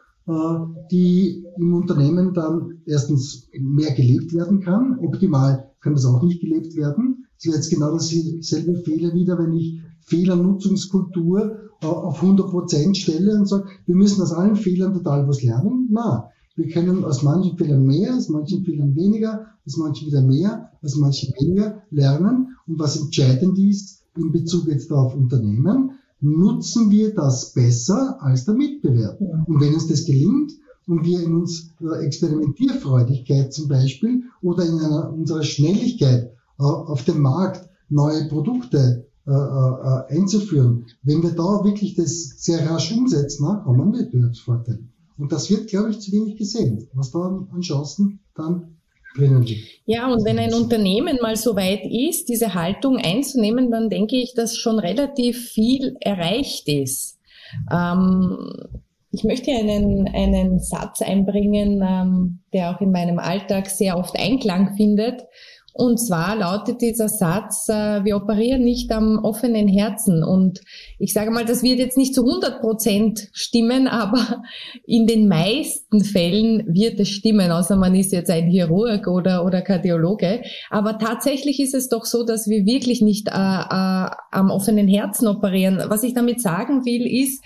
[0.90, 4.98] die im Unternehmen dann erstens mehr gelebt werden kann.
[4.98, 7.26] Optimal kann das auch nicht gelebt werden.
[7.38, 13.38] Es wäre jetzt genau dasselbe Fehler wieder, wenn ich Fehlernutzungskultur äh, auf 100 Prozent stelle
[13.38, 15.88] und sage, wir müssen aus allen Fehlern total was lernen.
[15.90, 20.70] Na, wir können aus manchen Fehlern mehr, aus manchen Fehlern weniger, aus manchen wieder mehr,
[20.82, 22.56] aus manchen weniger lernen.
[22.66, 28.54] Und was entscheidend ist in Bezug jetzt auf Unternehmen, nutzen wir das besser als der
[28.54, 29.20] Mitbewerb.
[29.20, 30.52] Und wenn uns das gelingt
[30.86, 37.68] und wir in unserer Experimentierfreudigkeit zum Beispiel oder in einer, unserer Schnelligkeit auf dem Markt
[37.88, 43.76] neue Produkte äh, äh, einzuführen, wenn wir da wirklich das sehr rasch umsetzen, dann haben
[43.76, 44.88] wir einen Wettbewerbsvorteil.
[45.18, 48.79] Und das wird, glaube ich, zu wenig gesehen, was da an Chancen dann.
[49.86, 54.34] Ja, und wenn ein Unternehmen mal so weit ist, diese Haltung einzunehmen, dann denke ich,
[54.34, 57.18] dass schon relativ viel erreicht ist.
[57.72, 58.38] Ähm,
[59.12, 64.76] ich möchte einen, einen Satz einbringen, ähm, der auch in meinem Alltag sehr oft Einklang
[64.76, 65.24] findet.
[65.72, 70.24] Und zwar lautet dieser Satz, äh, wir operieren nicht am offenen Herzen.
[70.24, 70.60] Und
[70.98, 74.42] ich sage mal, das wird jetzt nicht zu 100 Prozent stimmen, aber
[74.86, 79.62] in den meisten Fällen wird es stimmen, außer man ist jetzt ein Chirurg oder, oder
[79.62, 80.42] Kardiologe.
[80.70, 85.28] Aber tatsächlich ist es doch so, dass wir wirklich nicht äh, äh, am offenen Herzen
[85.28, 85.80] operieren.
[85.88, 87.42] Was ich damit sagen will, ist,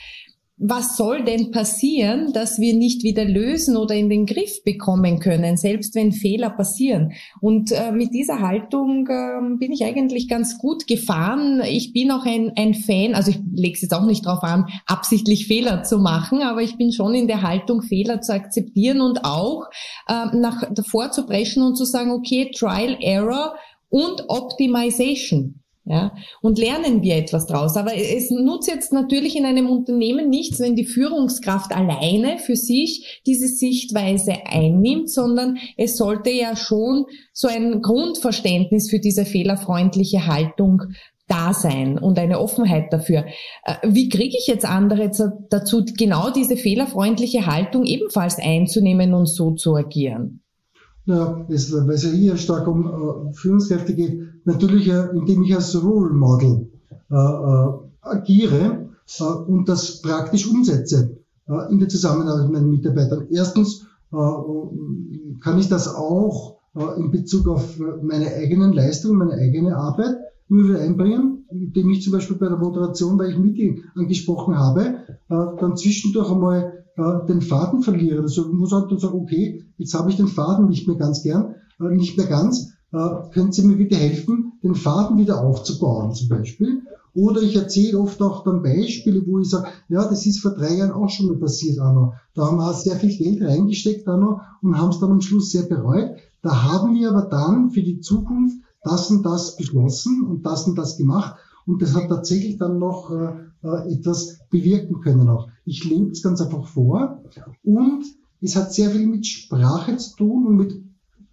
[0.56, 5.56] was soll denn passieren, dass wir nicht wieder lösen oder in den Griff bekommen können,
[5.56, 7.12] selbst wenn Fehler passieren?
[7.40, 11.60] Und äh, mit dieser Haltung äh, bin ich eigentlich ganz gut gefahren.
[11.66, 14.66] Ich bin auch ein, ein Fan, also ich lege es jetzt auch nicht darauf an,
[14.86, 19.24] absichtlich Fehler zu machen, aber ich bin schon in der Haltung, Fehler zu akzeptieren und
[19.24, 19.64] auch
[20.08, 23.56] äh, nach davor zu brechen und zu sagen, okay, Trial, Error
[23.88, 25.63] und Optimization.
[25.86, 27.76] Ja, und lernen wir etwas draus.
[27.76, 33.20] Aber es nutzt jetzt natürlich in einem Unternehmen nichts, wenn die Führungskraft alleine für sich
[33.26, 40.84] diese Sichtweise einnimmt, sondern es sollte ja schon so ein Grundverständnis für diese fehlerfreundliche Haltung
[41.26, 43.26] da sein und eine Offenheit dafür.
[43.64, 45.10] Äh, wie kriege ich jetzt andere
[45.50, 50.43] dazu, genau diese fehlerfreundliche Haltung ebenfalls einzunehmen und so zu agieren?
[51.06, 55.54] Ja, es, weil es ja hier stark um äh, Führungskräfte geht, natürlich äh, indem ich
[55.54, 56.70] als Role Model
[57.10, 58.88] äh, äh, agiere
[59.20, 63.26] äh, und das praktisch umsetze äh, in der Zusammenarbeit mit meinen Mitarbeitern.
[63.30, 64.16] Erstens äh,
[65.40, 66.54] kann ich das auch
[66.96, 70.16] in Bezug auf meine eigenen Leistungen, meine eigene Arbeit
[70.48, 74.96] immer einbringen, indem ich zum Beispiel bei der Moderation, weil ich Meeting angesprochen habe,
[75.28, 78.22] dann zwischendurch einmal äh, den Faden verliere.
[78.22, 81.56] Also muss halt dann sagen, okay, jetzt habe ich den Faden nicht mehr ganz gern,
[81.80, 82.72] äh, nicht mehr ganz.
[82.92, 86.82] Äh, können Sie mir bitte helfen, den Faden wieder aufzubauen zum Beispiel?
[87.14, 90.74] Oder ich erzähle oft auch dann Beispiele, wo ich sage, ja, das ist vor drei
[90.74, 92.14] Jahren auch schon mal passiert, Anno.
[92.34, 95.62] Da haben wir sehr viel Geld reingesteckt, Anno, und haben es dann am Schluss sehr
[95.64, 96.10] bereut.
[96.42, 100.76] Da haben wir aber dann für die Zukunft das und das beschlossen und das und
[100.76, 101.36] das gemacht.
[101.66, 103.32] Und das hat tatsächlich dann noch äh
[103.64, 105.48] etwas bewirken können auch.
[105.64, 107.22] Ich lebe es ganz einfach vor
[107.62, 108.04] und
[108.40, 110.82] es hat sehr viel mit Sprache zu tun und mit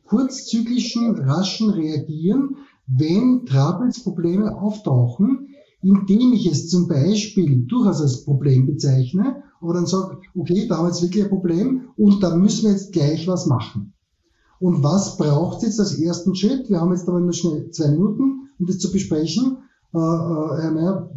[0.05, 5.47] kurzzüglichen, raschen Reagieren, wenn Troubles-Probleme auftauchen,
[5.81, 10.85] indem ich es zum Beispiel durchaus als Problem bezeichne, aber dann sage, okay, da haben
[10.85, 13.93] wir jetzt wirklich ein Problem und da müssen wir jetzt gleich was machen.
[14.59, 16.69] Und was braucht es jetzt als ersten Schritt?
[16.69, 19.57] Wir haben jetzt aber nur schnell zwei Minuten, um das zu besprechen.
[19.93, 21.11] Äh, äh, Herr Mayer,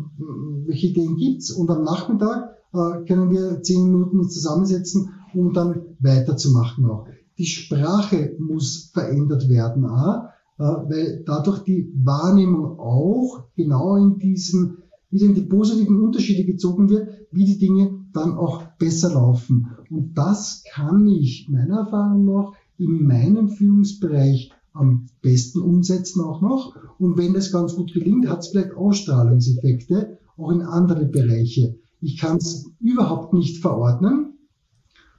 [0.67, 1.51] welche Ideen gibt's?
[1.51, 7.07] Und am Nachmittag äh, können wir zehn Minuten zusammensetzen, um dann weiterzumachen auch.
[7.39, 14.79] Die Sprache muss verändert werden, auch, weil dadurch die Wahrnehmung auch genau in diesen,
[15.11, 19.69] wieder in die positiven Unterschiede gezogen wird, wie die Dinge dann auch besser laufen.
[19.91, 26.77] Und das kann ich meiner Erfahrung nach in meinem Führungsbereich am besten umsetzen auch noch.
[26.99, 31.79] Und wenn das ganz gut gelingt, hat es vielleicht Ausstrahlungseffekte auch in andere Bereiche.
[32.01, 34.35] Ich kann es überhaupt nicht verordnen,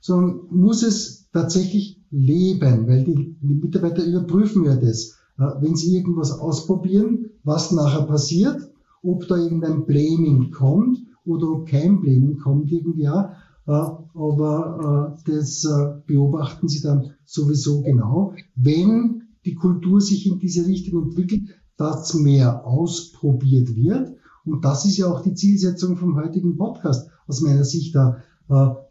[0.01, 5.15] sondern muss es tatsächlich leben, weil die, die Mitarbeiter überprüfen ja das.
[5.39, 8.69] Äh, wenn sie irgendwas ausprobieren, was nachher passiert,
[9.01, 13.35] ob da irgendein Blaming kommt oder ob kein Blaming kommt irgendwie, ja,
[13.67, 15.67] aber das
[16.05, 18.33] beobachten Sie dann sowieso genau.
[18.55, 24.15] Wenn die Kultur sich in diese Richtung entwickelt, dass mehr ausprobiert wird.
[24.45, 28.17] Und das ist ja auch die Zielsetzung vom heutigen Podcast aus meiner Sicht da.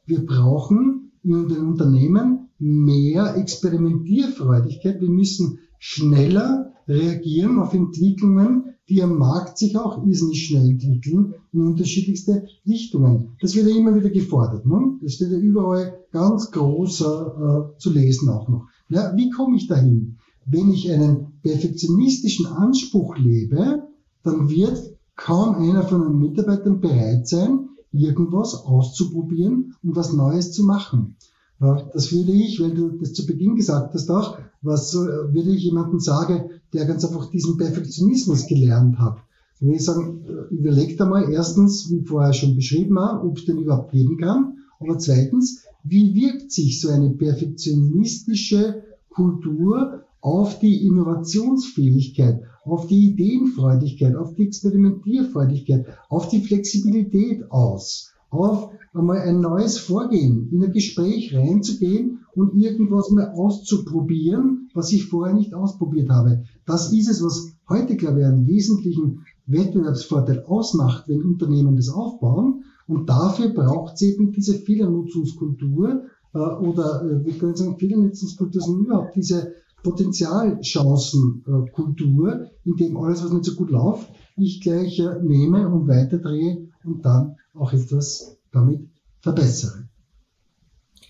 [0.07, 5.01] Wir brauchen in den Unternehmen mehr Experimentierfreudigkeit.
[5.01, 11.63] Wir müssen schneller reagieren auf Entwicklungen, die am Markt sich auch irrsinnig schnell entwickeln, in
[11.63, 13.37] unterschiedlichste Richtungen.
[13.41, 14.67] Das wird ja immer wieder gefordert.
[14.67, 14.99] Ne?
[15.01, 18.67] Das steht ja überall ganz groß äh, zu lesen auch noch.
[18.91, 20.19] Ja, wie komme ich dahin?
[20.47, 23.85] Wenn ich einen perfektionistischen Anspruch lebe,
[24.23, 30.65] dann wird kaum einer von den Mitarbeitern bereit sein, irgendwas auszuprobieren und was Neues zu
[30.65, 31.17] machen.
[31.61, 36.01] Das würde ich, weil du das zu Beginn gesagt hast auch, was würde ich jemandem
[36.01, 39.19] sagen, der ganz einfach diesen Perfektionismus gelernt hat.
[39.61, 43.59] Dann würde ich sagen, überlegt einmal erstens, wie vorher schon beschrieben war, ob es den
[43.59, 44.59] überhaupt geben kann.
[44.81, 54.17] Aber zweitens, wie wirkt sich so eine perfektionistische Kultur auf die Innovationsfähigkeit, auf die Ideenfreudigkeit,
[54.17, 61.37] auf die Experimentierfreudigkeit, auf die Flexibilität aus, auf einmal ein neues Vorgehen, in ein Gespräch
[61.37, 66.45] reinzugehen und irgendwas mal auszuprobieren, was ich vorher nicht ausprobiert habe.
[66.65, 72.65] Das ist es, was heute, glaube ich, einen wesentlichen Wettbewerbsvorteil ausmacht, wenn Unternehmen das aufbauen.
[72.87, 78.63] Und dafür braucht es eben diese Fehlernutzungskultur äh, oder, äh, wie kann ich sagen, Fehlernutzungskultur,
[78.63, 79.53] sondern überhaupt diese
[79.85, 86.67] Potenzialchancenkultur, in dem alles, was nicht so gut läuft, ich gleich äh, nehme und weiterdrehe
[86.85, 88.81] und dann auch etwas damit
[89.21, 89.89] verbessere.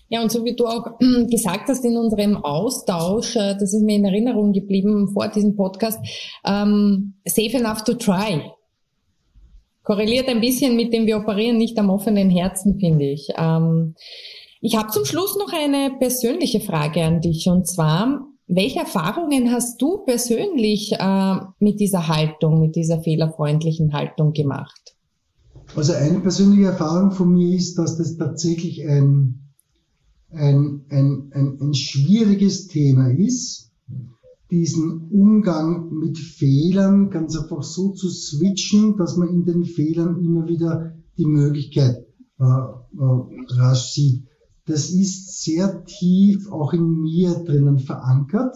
[0.07, 0.99] Ja, und so wie du auch
[1.31, 5.99] gesagt hast in unserem Austausch, äh, das ist mir in Erinnerung geblieben vor diesem Podcast,
[6.45, 8.51] ähm, safe enough to try.
[9.83, 13.29] Korreliert ein bisschen mit dem wir operieren nicht am offenen Herzen, finde ich.
[13.37, 13.95] Ähm,
[14.61, 19.81] ich habe zum Schluss noch eine persönliche Frage an dich und zwar, welche Erfahrungen hast
[19.81, 24.95] du persönlich äh, mit dieser Haltung, mit dieser fehlerfreundlichen Haltung gemacht?
[25.75, 29.39] Also eine persönliche Erfahrung von mir ist, dass das tatsächlich ein,
[30.31, 33.71] ein, ein, ein, ein schwieriges Thema ist,
[34.51, 40.47] diesen Umgang mit Fehlern ganz einfach so zu switchen, dass man in den Fehlern immer
[40.47, 42.05] wieder die Möglichkeit
[42.39, 44.27] äh, äh, rasch sieht
[44.65, 48.55] das ist sehr tief auch in mir drinnen verankert,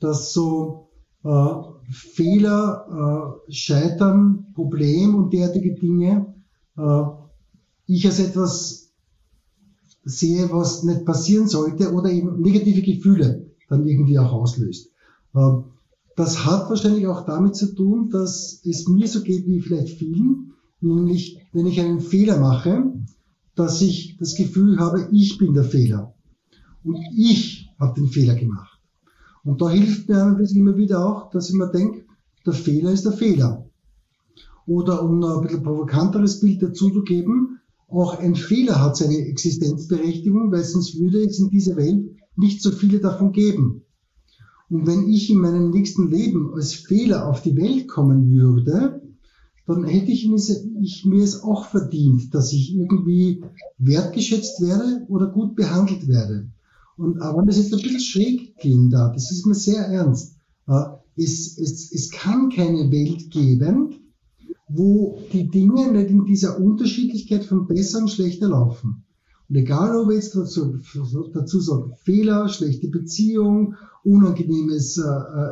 [0.00, 0.88] dass so
[1.24, 1.54] äh,
[1.90, 6.34] Fehler, äh, Scheitern, Problem und derartige Dinge
[6.76, 7.02] äh,
[7.86, 8.92] ich als etwas
[10.04, 14.90] sehe, was nicht passieren sollte oder eben negative Gefühle dann irgendwie auch auslöst.
[15.34, 15.50] Äh,
[16.16, 20.54] das hat wahrscheinlich auch damit zu tun, dass es mir so geht wie vielleicht vielen,
[20.80, 22.92] nämlich wenn ich einen Fehler mache,
[23.56, 26.14] dass ich das Gefühl habe, ich bin der Fehler.
[26.84, 28.78] Und ich habe den Fehler gemacht.
[29.42, 32.04] Und da hilft mir immer wieder auch, dass ich mir denke,
[32.44, 33.68] der Fehler ist der Fehler.
[34.66, 40.50] Oder um ein bisschen provokanteres Bild dazu zu geben, auch ein Fehler hat seine Existenzberechtigung,
[40.50, 43.82] weil sonst würde es in dieser Welt nicht so viele davon geben.
[44.68, 49.00] Und wenn ich in meinem nächsten Leben als Fehler auf die Welt kommen würde,
[49.66, 50.30] dann hätte ich,
[50.80, 53.42] ich mir es auch verdient, dass ich irgendwie
[53.78, 56.48] wertgeschätzt werde oder gut behandelt werde.
[56.96, 60.36] Und aber das ist ein bisschen schräg klingt da, das ist mir sehr ernst.
[61.16, 63.94] Es, es, es kann keine Welt geben,
[64.68, 69.04] wo die Dinge nicht in dieser Unterschiedlichkeit von besser und schlechter laufen.
[69.48, 70.78] Und egal, ob jetzt dazu,
[71.32, 75.02] dazu sage, Fehler, schlechte Beziehung, unangenehmes äh,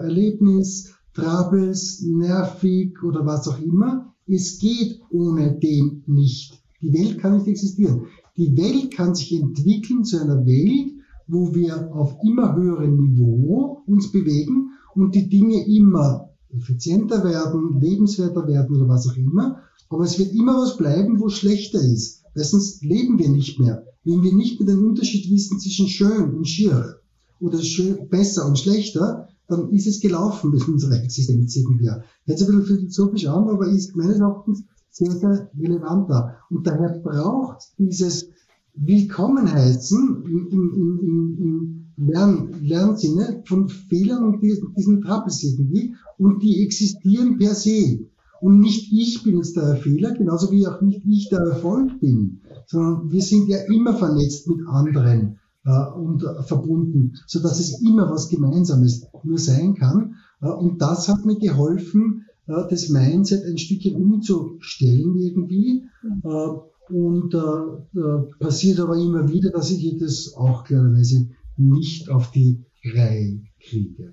[0.03, 4.14] Erlebnis, Troubles, nervig oder was auch immer.
[4.27, 6.61] Es geht ohne dem nicht.
[6.81, 8.07] Die Welt kann nicht existieren.
[8.37, 10.92] Die Welt kann sich entwickeln zu einer Welt,
[11.29, 18.46] wo wir auf immer höherem Niveau uns bewegen und die Dinge immer effizienter werden, lebenswerter
[18.46, 19.61] werden oder was auch immer.
[19.88, 22.24] Aber es wird immer was bleiben, wo schlechter ist.
[22.35, 23.87] Weil sonst leben wir nicht mehr.
[24.05, 26.96] Wenn wir nicht mehr den Unterschied wissen zwischen schön und schier
[27.40, 31.90] oder schön, besser und schlechter, dann ist es gelaufen mit unserer Existenz irgendwie.
[32.26, 36.36] Jetzt ein bisschen philosophisch an, aber ist meines Erachtens sehr, sehr relevant da.
[36.51, 38.30] Und daher braucht dieses
[38.74, 45.95] Willkommenheißen im, im, im, im Lern, Lernsinne von Fehlern und diesen, diesen Troubles irgendwie.
[46.18, 48.09] Und die existieren per se.
[48.40, 52.40] Und nicht ich bin jetzt der Fehler, genauso wie auch nicht ich der Erfolg bin,
[52.66, 55.38] sondern wir sind ja immer vernetzt mit anderen
[55.71, 60.17] und äh, verbunden, so dass es immer was Gemeinsames nur sein kann.
[60.41, 65.85] Äh, und das hat mir geholfen, äh, das Mindset ein Stückchen umzustellen irgendwie.
[66.23, 66.49] Äh,
[66.91, 72.62] und äh, äh, passiert aber immer wieder, dass ich das auch klarerweise nicht auf die
[72.95, 74.12] Reihe kriege.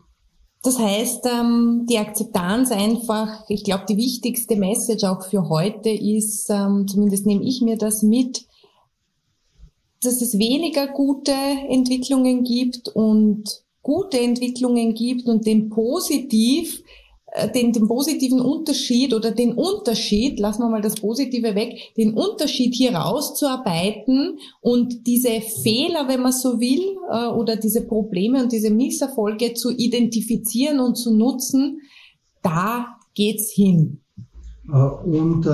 [0.64, 6.49] Das heißt, ähm, die Akzeptanz einfach, ich glaube, die wichtigste Message auch für heute ist,
[6.49, 8.45] ähm, zumindest nehme ich mir das mit,
[10.02, 16.84] dass es weniger gute Entwicklungen gibt und gute Entwicklungen gibt und den positiv
[17.34, 22.14] äh, den, den positiven Unterschied oder den Unterschied, lassen wir mal das Positive weg, den
[22.14, 28.52] Unterschied hier rauszuarbeiten und diese Fehler, wenn man so will, äh, oder diese Probleme und
[28.52, 31.80] diese Misserfolge zu identifizieren und zu nutzen,
[32.43, 34.02] da geht's hin.
[34.68, 35.47] Äh, und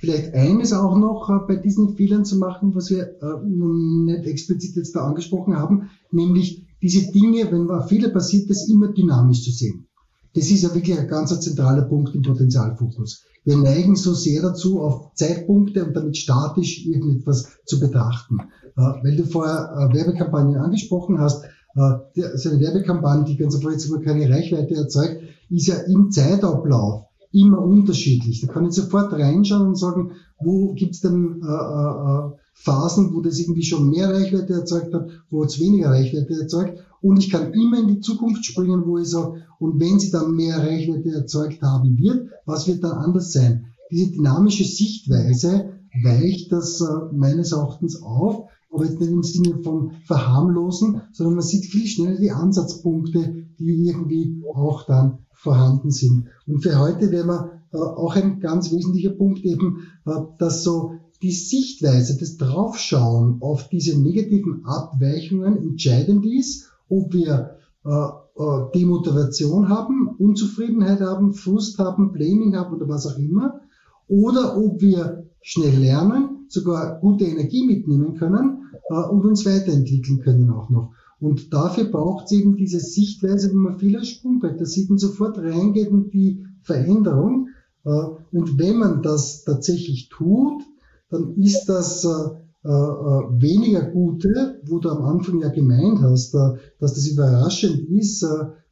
[0.00, 5.06] vielleicht eines auch noch bei diesen Fehlern zu machen, was wir nicht explizit jetzt da
[5.06, 9.86] angesprochen haben, nämlich diese Dinge, wenn ein Fehler passiert, das immer dynamisch zu sehen.
[10.34, 13.24] Das ist ja wirklich ein ganz zentraler Punkt im Potenzialfokus.
[13.44, 18.38] Wir neigen so sehr dazu, auf Zeitpunkte und damit statisch irgendetwas zu betrachten.
[18.76, 21.44] Äh, weil du vorher äh, Werbekampagnen angesprochen hast,
[21.74, 26.10] äh, so eine Werbekampagne, die ganz einfach jetzt mal keine Reichweite erzeugt, ist ja im
[26.10, 28.40] Zeitablauf immer unterschiedlich.
[28.40, 33.38] Da kann ich sofort reinschauen und sagen, wo gibt's denn äh, äh, Phasen, wo das
[33.38, 36.78] irgendwie schon mehr Reichweite erzeugt hat, wo es weniger Reichweite erzeugt.
[37.00, 40.34] Und ich kann immer in die Zukunft springen, wo ich sage, und wenn sie dann
[40.34, 43.66] mehr Reichweite erzeugt haben wird, was wird dann anders sein?
[43.90, 45.72] Diese dynamische Sichtweise
[46.02, 51.44] weicht das äh, meines Erachtens auf, aber jetzt nicht im Sinne von verharmlosen, sondern man
[51.44, 56.26] sieht viel schneller die Ansatzpunkte, die irgendwie auch dann vorhanden sind.
[56.46, 60.94] Und für heute wäre man äh, auch ein ganz wesentlicher Punkt eben, äh, dass so
[61.22, 69.68] die Sichtweise, das Draufschauen auf diese negativen Abweichungen entscheidend ist, ob wir äh, äh, Demotivation
[69.68, 73.60] haben, Unzufriedenheit haben, Frust haben, Blaming haben oder was auch immer,
[74.08, 80.50] oder ob wir schnell lernen, sogar gute Energie mitnehmen können äh, und uns weiterentwickeln können
[80.50, 80.92] auch noch.
[81.18, 85.38] Und dafür braucht es eben diese Sichtweise, wo man viele Sprungbrett, da sieht man sofort
[85.38, 87.48] reingeht in die Veränderung.
[87.84, 87.90] Äh,
[88.32, 90.62] und wenn man das tatsächlich tut,
[91.10, 96.34] dann ist das äh, äh, äh, weniger gute, wo du am Anfang ja gemeint hast,
[96.34, 98.22] äh, dass das überraschend ist,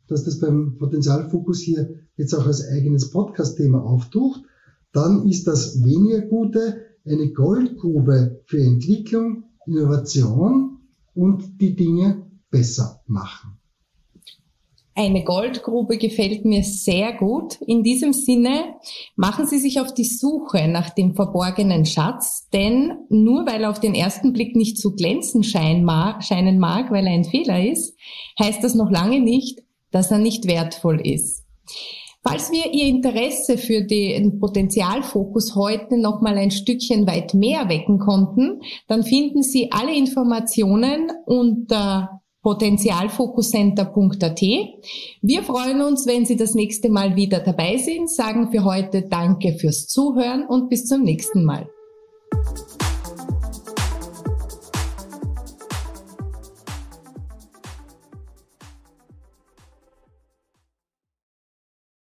[0.08, 4.42] dass das beim Potenzialfokus hier jetzt auch als eigenes Podcast-Thema auftaucht,
[4.92, 6.76] dann ist das weniger gute
[7.10, 10.78] eine Goldgrube für Entwicklung, Innovation
[11.14, 13.58] und die Dinge besser machen.
[14.98, 17.60] Eine Goldgrube gefällt mir sehr gut.
[17.64, 18.74] In diesem Sinne
[19.14, 23.78] machen Sie sich auf die Suche nach dem verborgenen Schatz, denn nur weil er auf
[23.78, 26.20] den ersten Blick nicht zu glänzen scheinen mag,
[26.90, 27.96] weil er ein Fehler ist,
[28.40, 29.60] heißt das noch lange nicht,
[29.92, 31.44] dass er nicht wertvoll ist.
[32.28, 37.98] Falls wir Ihr Interesse für den Potenzialfokus heute noch mal ein Stückchen weit mehr wecken
[37.98, 44.42] konnten, dann finden Sie alle Informationen unter potenzialfokuscenter.at.
[45.22, 49.54] Wir freuen uns, wenn Sie das nächste Mal wieder dabei sind, sagen für heute Danke
[49.54, 51.66] fürs Zuhören und bis zum nächsten Mal.